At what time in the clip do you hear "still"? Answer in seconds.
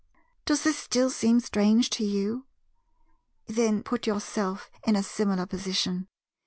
0.79-1.11